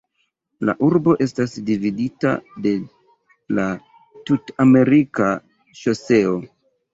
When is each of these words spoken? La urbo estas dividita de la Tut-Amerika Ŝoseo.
La 0.67 0.73
urbo 0.85 1.11
estas 1.25 1.51
dividita 1.67 2.31
de 2.63 2.71
la 3.59 3.67
Tut-Amerika 4.31 5.29
Ŝoseo. 5.83 6.35